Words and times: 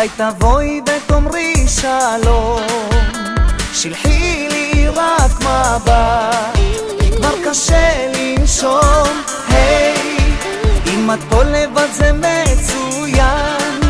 מתי 0.00 0.08
תבואי 0.16 0.80
ותאמרי 0.86 1.54
שלום? 1.68 2.62
שלחי 3.72 4.48
לי 4.50 4.88
רק 4.88 5.30
מבט, 5.40 6.58
כבר 7.16 7.34
קשה 7.44 8.12
לנשום, 8.14 9.22
היי, 9.48 10.18
אם 10.86 11.10
את 11.14 11.18
פה 11.28 11.42
לבד 11.42 11.88
זה 11.92 12.12
מצוין, 12.12 13.80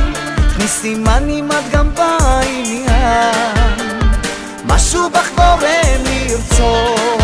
מסימן 0.59 1.29
אם 1.29 1.49
את 1.53 1.71
גם 1.73 1.95
בעניין, 1.95 3.75
משהו 4.65 5.11
בך 5.11 5.31
גורם 5.37 6.05
לרצות. 6.05 7.20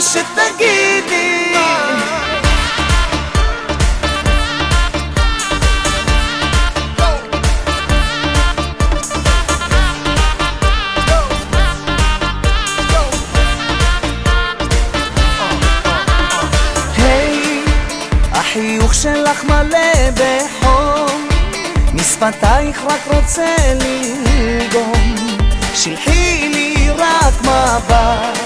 שתגידי. 0.00 1.54
החיוך 18.32 18.94
שלך 18.94 19.44
מלא 19.44 19.78
בחום 20.14 21.28
משפתייך 21.94 22.82
רק 22.84 23.00
רוצה 23.06 23.56
ללגום 23.74 25.14
שלחי 25.74 26.48
לי 26.52 26.90
רק 26.90 27.34
מבט 27.40 28.38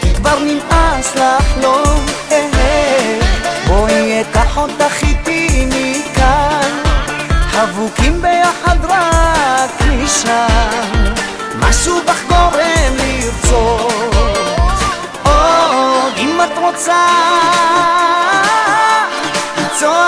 כי 0.00 0.14
כבר 0.14 0.38
נמאס 0.38 0.79
לחלום 1.14 2.06
היי, 2.30 3.20
בואי 3.66 4.20
אקח 4.20 4.56
אותך 4.56 5.02
איתי 5.02 5.66
מכאן 5.66 6.70
חבוקים 7.50 8.22
ביחד 8.22 8.84
רק 8.84 9.82
משם. 9.82 11.12
משהו 11.60 12.00
בך 12.06 12.22
גורם 12.28 12.96
לרצות. 12.96 14.14
עוד 15.22 16.12
אם 16.16 16.40
את 16.44 16.58
רוצה 16.58 17.06
למצוא 19.58 20.04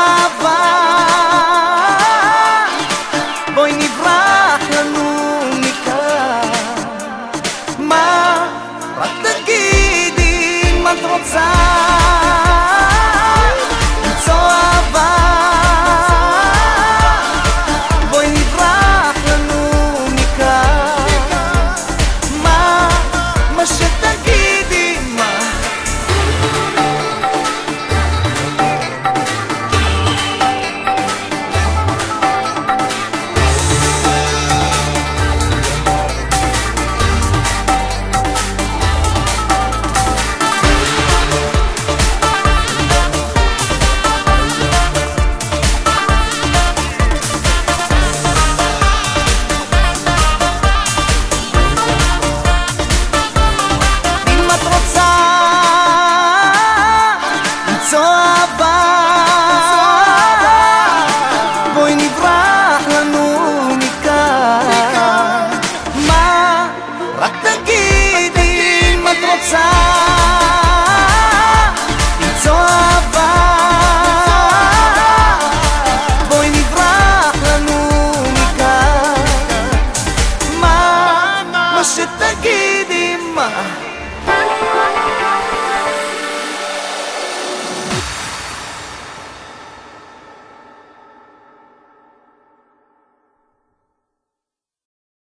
Cross 81.82 81.98
it 81.98 82.21